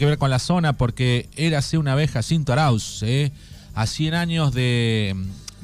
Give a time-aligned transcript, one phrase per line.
[0.00, 3.32] que ver con la zona porque érase una vez Jacinto Arauz, ¿eh?
[3.74, 5.14] a 100 años de,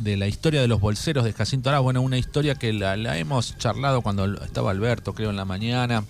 [0.04, 1.84] la historia de los bolseros de Jacinto Arauz.
[1.84, 6.04] Bueno, una historia que la, hemos charlado cuando estaba Alberto, creo, en la mañana.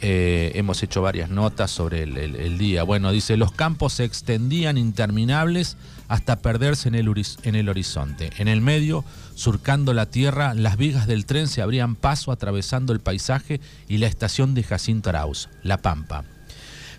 [0.00, 2.82] Eh, hemos hecho varias notas sobre el, día.
[2.82, 5.76] Bueno, dice, los campos se extendían interminables
[6.08, 8.30] hasta perderse en el, en el horizonte.
[8.38, 9.04] En el medio,
[9.36, 14.08] surcando la tierra, las vigas del tren se abrían paso atravesando el paisaje y la
[14.08, 16.24] estación de Jacinto Arauz, La Pampa.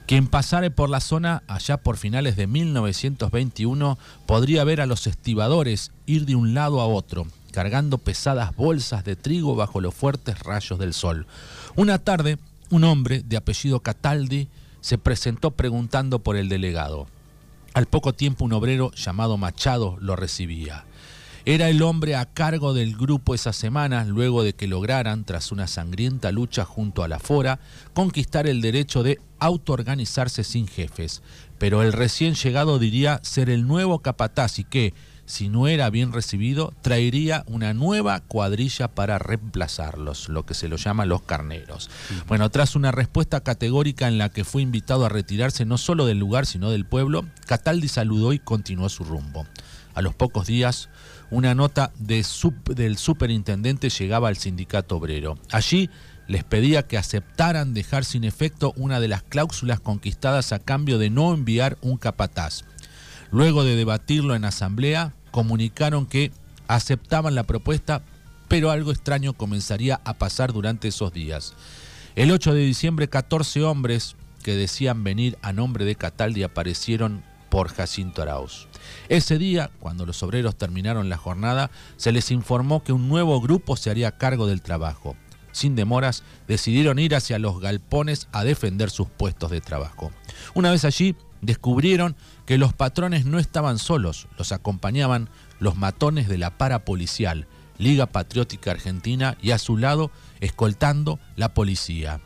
[0.09, 5.91] Quien pasare por la zona allá por finales de 1921 podría ver a los estibadores
[6.07, 10.79] ir de un lado a otro, cargando pesadas bolsas de trigo bajo los fuertes rayos
[10.79, 11.27] del sol.
[11.75, 12.39] Una tarde,
[12.71, 14.47] un hombre de apellido Cataldi
[14.81, 17.05] se presentó preguntando por el delegado.
[17.75, 20.85] Al poco tiempo un obrero llamado Machado lo recibía.
[21.45, 25.67] Era el hombre a cargo del grupo esa semana, luego de que lograran, tras una
[25.67, 27.59] sangrienta lucha junto a la Fora,
[27.93, 31.21] conquistar el derecho de autoorganizarse sin jefes.
[31.57, 34.93] Pero el recién llegado diría ser el nuevo capataz y que,
[35.25, 40.75] si no era bien recibido, traería una nueva cuadrilla para reemplazarlos, lo que se lo
[40.75, 41.89] llama los carneros.
[42.27, 46.17] Bueno, tras una respuesta categórica en la que fue invitado a retirarse no solo del
[46.17, 49.45] lugar, sino del pueblo, Cataldi saludó y continuó su rumbo.
[49.93, 50.89] A los pocos días,
[51.31, 52.25] una nota del
[52.97, 55.37] superintendente llegaba al sindicato obrero.
[55.51, 55.89] Allí
[56.27, 61.09] les pedía que aceptaran dejar sin efecto una de las cláusulas conquistadas a cambio de
[61.09, 62.65] no enviar un capataz.
[63.31, 66.31] Luego de debatirlo en asamblea, comunicaron que
[66.67, 68.03] aceptaban la propuesta,
[68.47, 71.53] pero algo extraño comenzaría a pasar durante esos días.
[72.15, 77.69] El 8 de diciembre, 14 hombres que decían venir a nombre de Cataldi aparecieron por
[77.69, 78.67] Jacinto Arauz.
[79.09, 83.75] Ese día, cuando los obreros terminaron la jornada, se les informó que un nuevo grupo
[83.75, 85.15] se haría cargo del trabajo.
[85.51, 90.11] Sin demoras, decidieron ir hacia los galpones a defender sus puestos de trabajo.
[90.53, 96.37] Una vez allí, descubrieron que los patrones no estaban solos, los acompañaban los matones de
[96.37, 97.47] la para policial,
[97.77, 102.21] Liga Patriótica Argentina, y a su lado, escoltando la policía.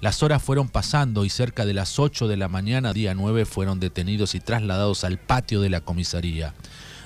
[0.00, 3.80] Las horas fueron pasando y cerca de las 8 de la mañana, día 9, fueron
[3.80, 6.54] detenidos y trasladados al patio de la comisaría.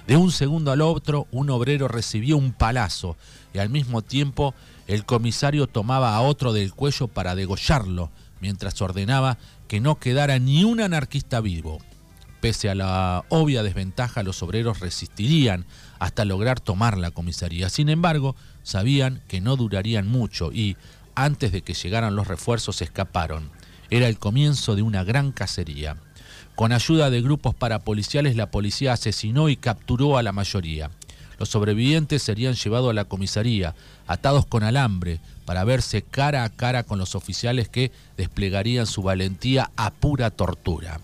[0.07, 3.17] De un segundo al otro, un obrero recibió un palazo
[3.55, 4.55] y al mismo tiempo
[4.87, 8.11] el comisario tomaba a otro del cuello para degollarlo,
[8.41, 9.39] mientras ordenaba
[9.69, 11.79] que no quedara ni un anarquista vivo.
[12.43, 15.65] Pese a la obvia desventaja, los obreros resistirían
[15.99, 17.71] hasta lograr tomar la comisaría.
[17.71, 20.77] Sin embargo, sabían que no durarían mucho y,
[21.15, 23.51] antes de que llegaran los refuerzos, escaparon.
[23.91, 25.97] Era el comienzo de una gran cacería.
[26.55, 30.91] Con ayuda de grupos parapoliciales, la policía asesinó y capturó a la mayoría.
[31.39, 33.75] Los sobrevivientes serían llevados a la comisaría,
[34.07, 39.71] atados con alambre, para verse cara a cara con los oficiales que desplegarían su valentía
[39.77, 41.01] a pura tortura.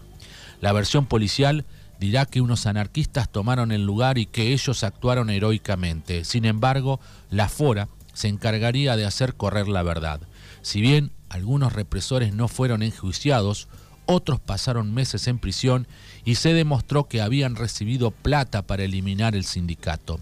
[0.60, 1.64] La versión policial
[1.98, 6.25] dirá que unos anarquistas tomaron el lugar y que ellos actuaron heroicamente.
[6.25, 7.88] Sin embargo, la Fora
[8.19, 10.21] se encargaría de hacer correr la verdad.
[10.61, 13.69] Si bien algunos represores no fueron enjuiciados,
[14.06, 15.87] otros pasaron meses en prisión
[16.25, 20.19] y se demostró que habían recibido plata para eliminar el sindicato.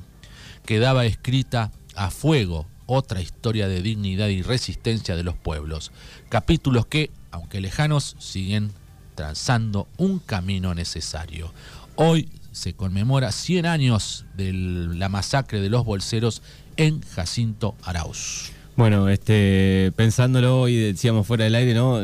[0.67, 5.91] Quedaba escrita a fuego otra historia de dignidad y resistencia de los pueblos,
[6.29, 8.73] capítulos que, aunque lejanos, siguen
[9.15, 11.51] trazando un camino necesario.
[11.95, 16.43] Hoy se conmemora 100 años de la masacre de los bolseros
[16.77, 18.53] en Jacinto Arauz.
[18.77, 22.03] Bueno, este, pensándolo hoy, decíamos fuera del aire, ¿no?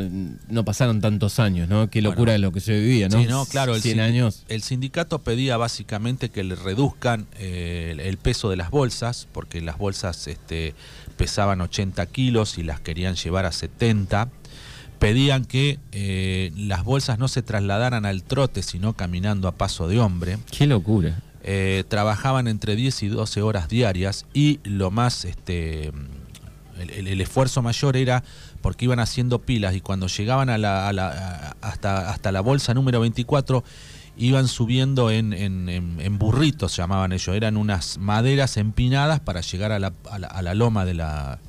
[0.49, 1.87] No pasaron tantos años, ¿no?
[1.91, 3.19] Qué locura lo que se vivía, ¿no?
[3.21, 3.77] Sí, no, claro.
[3.77, 4.43] 100 años.
[4.47, 9.77] El sindicato pedía básicamente que le reduzcan eh, el peso de las bolsas, porque las
[9.77, 10.73] bolsas este,
[11.15, 14.29] pesaban 80 kilos y las querían llevar a 70.
[14.97, 19.99] Pedían que eh, las bolsas no se trasladaran al trote, sino caminando a paso de
[19.99, 20.39] hombre.
[20.49, 21.21] Qué locura.
[21.45, 25.91] Eh, trabajaban entre 10 y 12 horas diarias y lo más, este,
[26.79, 28.23] el, esfuerzo mayor era
[28.61, 30.87] porque iban haciendo pilas y cuando llegaban a la,
[31.59, 33.61] hasta, hasta la bolsa número 24
[34.15, 39.91] iban subiendo en, en, burritos, llamaban ellos, eran unas maderas empinadas para llegar a la,
[40.09, 41.39] a la, loma de, la,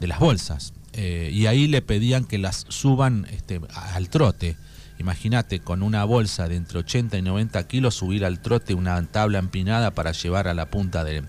[0.00, 0.72] de las bolsas.
[0.94, 4.56] Eh, y ahí le pedían que las suban este, al trote.
[4.98, 9.38] Imagínate con una bolsa de entre 80 y 90 kilos subir al trote una tabla
[9.38, 11.22] empinada para llevar a la punta de,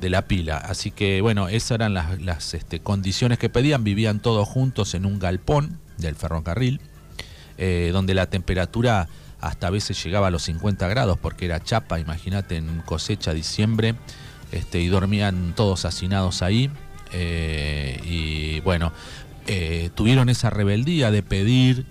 [0.00, 0.58] la pila.
[0.58, 3.82] Así que bueno, esas eran las, este, condiciones que pedían.
[3.82, 6.80] Vivían todos juntos en un galpón del ferrocarril,
[7.58, 9.08] eh, donde la temperatura
[9.40, 13.94] hasta a veces llegaba a los 50 grados porque era chapa, imagínate en cosecha diciembre,
[14.52, 16.70] este, y dormían todos hacinados ahí.
[17.12, 18.92] Eh, y bueno,
[19.46, 21.86] eh, tuvieron esa rebeldía de pedir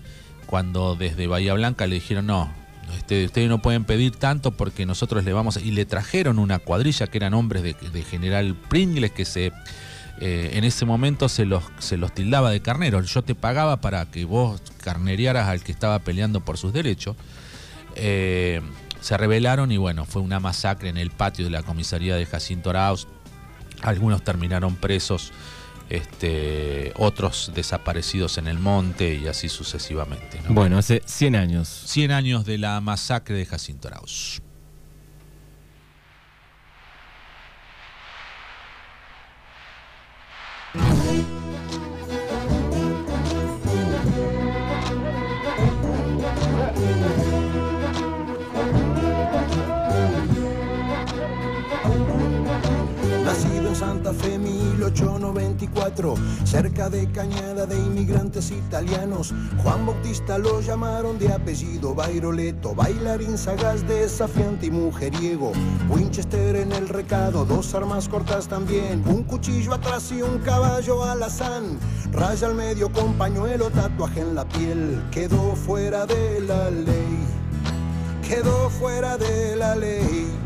[0.45, 2.51] cuando desde Bahía Blanca le dijeron no,
[2.98, 5.62] este, ustedes no pueden pedir tanto porque nosotros le vamos a...
[5.62, 9.51] Y le trajeron una cuadrilla que eran hombres de, general Pringles que se...
[10.19, 13.12] Eh, en ese momento se los, se los tildaba de carneros.
[13.12, 17.16] Yo te pagaba para que vos carnerearas al que estaba peleando por sus derechos.
[17.96, 18.62] Eh,
[19.01, 22.69] se rebelaron y bueno, fue una masacre en el patio de la comisaría de Jacinto
[22.69, 23.07] Arauz.
[23.81, 25.34] Algunos terminaron presos
[25.94, 30.42] este, otros desaparecidos en el monte y así sucesivamente.
[30.50, 31.68] Bueno, hace 100 años.
[31.86, 34.42] 100 años de la masacre de Jacinto Arauz.
[53.94, 59.31] Santa Fe 1894, cerca de Cañada de inmigrantes italianos.
[59.62, 65.51] Juan Bautista lo llamaron de apellido Bairoleto, bailarín sagaz, desafiante y mujeriego.
[65.90, 71.78] Winchester en el recado, dos armas cortas también, un cuchillo atrás y un caballo alazán.
[72.12, 77.28] Raya al medio con pañuelo, tatuaje en la piel, quedó fuera de la ley,
[78.28, 80.43] quedó fuera de la ley.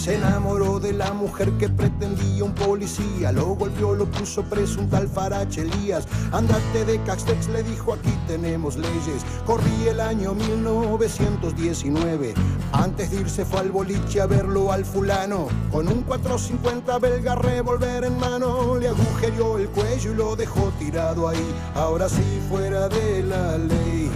[0.00, 3.32] Se enamoró de la mujer que pretendía un policía.
[3.32, 6.08] Lo golpeó, lo puso preso un tal Farache Elías.
[6.32, 9.26] Andate de Castex, le dijo aquí tenemos leyes.
[9.44, 12.32] Corrí el año 1919.
[12.72, 15.48] Antes de irse fue al boliche a verlo al fulano.
[15.70, 18.78] Con un 450 belga revolver en mano.
[18.78, 21.54] Le agujerió el cuello y lo dejó tirado ahí.
[21.74, 24.10] Ahora sí fuera de la ley.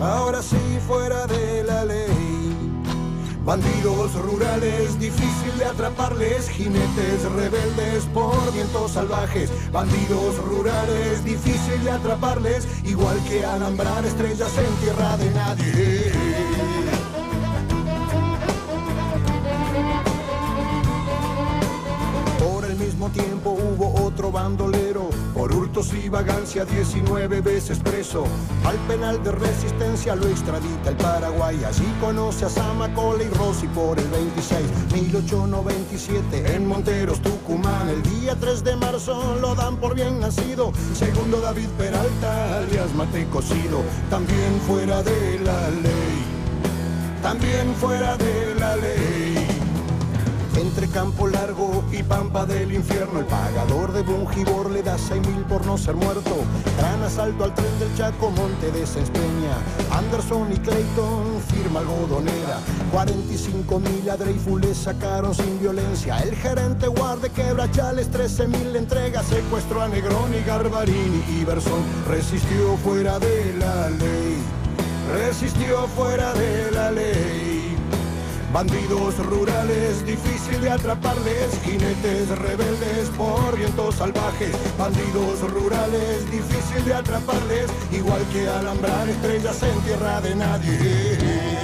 [0.00, 0.56] Ahora sí
[0.86, 2.25] fuera de la ley.
[3.46, 9.52] Bandidos rurales, difícil de atraparles, jinetes rebeldes por vientos salvajes.
[9.70, 16.95] Bandidos rurales, difícil de atraparles, igual que alambrar estrellas en tierra de nadie.
[23.10, 28.24] Tiempo hubo otro bandolero por hurtos y vagancia 19 veces preso.
[28.64, 31.62] Al penal de resistencia lo extradita el Paraguay.
[31.64, 34.62] Allí conoce a Samacola y Rossi por el 26.
[34.94, 37.88] 1897 en Monteros, Tucumán.
[37.88, 40.72] El día 3 de marzo lo dan por bien nacido.
[40.94, 43.82] Segundo David Peralta, alias Mate Cocido.
[44.10, 46.24] También fuera de la ley.
[47.22, 49.45] También fuera de la ley.
[50.58, 55.44] Entre Campo Largo y Pampa del Infierno, el pagador de Bungibor le da seis mil
[55.44, 56.34] por no ser muerto.
[56.78, 59.56] Gran asalto al tren del Chaco, Monte de Sespeña.
[59.92, 62.58] Anderson y Clayton, firma algodonera.
[62.90, 66.18] 45 mil a Dreyfus le sacaron sin violencia.
[66.20, 69.22] El gerente guarde quebrachales, 13 mil entrega.
[69.22, 71.46] Secuestro a Negroni, Garbarini y.
[72.08, 74.36] Resistió fuera de la ley.
[75.12, 77.45] Resistió fuera de la ley.
[78.52, 84.56] Bandidos rurales, difícil de atraparles, jinetes rebeldes por vientos salvajes.
[84.78, 91.56] Bandidos rurales, difícil de atraparles, igual que alambrar estrellas en tierra de nadie.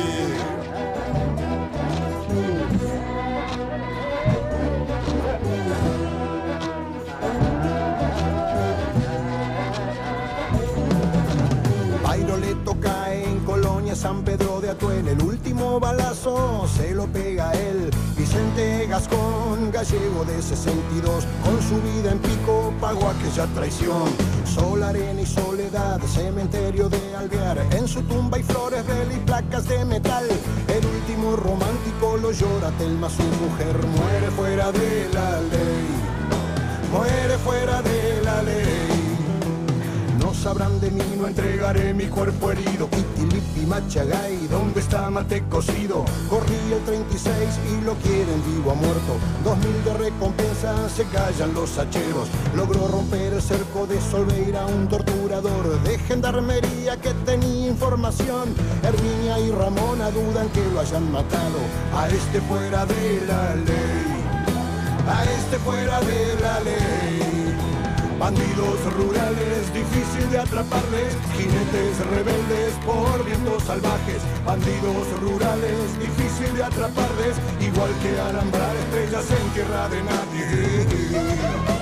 [14.02, 17.90] San Pedro Atuel, el último balazo se lo pega él.
[18.16, 24.04] Vicente Gascón, gallego de 62, con su vida en pico pagó aquella traición.
[24.44, 29.68] Sol, arena y soledad, cementerio de Alvear, en su tumba hay flores, de y placas
[29.68, 30.24] de metal.
[30.68, 35.86] El último romántico lo llora Telma, su mujer muere fuera de la ley.
[36.90, 38.81] Muere fuera de la ley
[40.42, 42.88] sabrán de mí, no entregaré mi cuerpo herido.
[42.90, 46.04] Kitilipi, Machagay, ¿dónde está Mate cocido?
[46.28, 47.36] Corrí el 36
[47.70, 49.12] y lo quieren vivo a muerto.
[49.44, 52.28] Dos mil de recompensa, se callan los hacheros.
[52.56, 58.52] Logró romper el cerco de Solveira, un torturador de gendarmería que tenía información.
[58.82, 61.60] Herminia y Ramona dudan que lo hayan matado.
[61.94, 64.24] A este fuera de la ley.
[65.06, 67.31] A este fuera de la ley.
[68.22, 74.22] Bandidos rurales, difícil de atraparles, jinetes rebeldes por vientos salvajes.
[74.46, 81.81] Bandidos rurales, difícil de atraparles, igual que alambrar estrellas en tierra de nadie.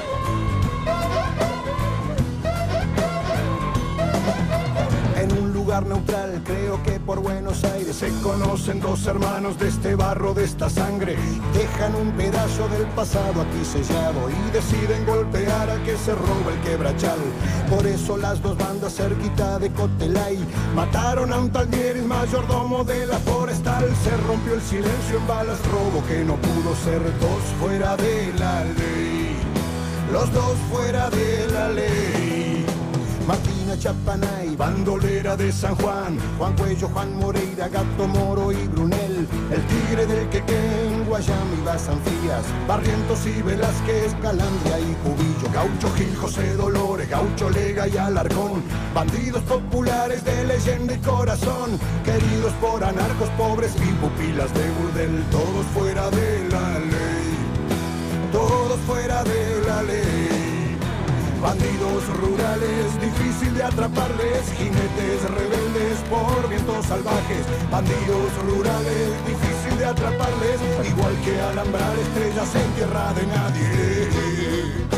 [5.79, 6.43] Neutral.
[6.45, 11.17] Creo que por Buenos Aires se conocen dos hermanos de este barro, de esta sangre.
[11.55, 16.61] Dejan un pedazo del pasado aquí sellado y deciden golpear al que se roba el
[16.63, 17.19] quebrachal.
[17.71, 20.39] Por eso las dos bandas cerquita de Cotelay
[20.75, 23.89] mataron a un tal Dieris, mayordomo de la forestal.
[24.03, 28.65] Se rompió el silencio en balas, robo que no pudo ser dos fuera de la
[28.65, 29.37] ley.
[30.13, 32.30] Los dos fuera de la ley.
[33.81, 40.05] Chapanay, bandolera de San Juan, Juan Cuello, Juan Moreira, Gato Moro y Brunel, el tigre
[40.05, 47.49] del Quequén, Guayami, Basanfías, Barrientos y Velázquez, Calandria y Cubillo, Gaucho Gil, José Dolores, Gaucho
[47.49, 48.63] Lega y Alarcón,
[48.95, 51.71] bandidos populares de leyenda y corazón,
[52.05, 59.25] queridos por anarcos pobres y pupilas de burdel, todos fuera de la ley, todos fuera
[59.25, 60.30] de la ley.
[61.41, 67.47] Bandidos rurales, difícil de atraparles, jinetes rebeldes por vientos salvajes.
[67.71, 74.91] Bandidos rurales, difícil de atraparles, igual que alambrar estrellas en tierra de nadie.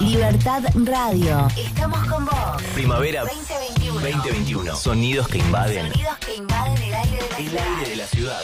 [0.00, 1.48] Libertad Radio.
[1.56, 2.62] Estamos con vos.
[2.74, 4.00] Primavera 2021.
[4.00, 4.76] 2021.
[4.76, 7.66] Sonidos que invaden Sonidos que invaden el aire de la el ciudad.
[7.78, 8.42] aire de la ciudad.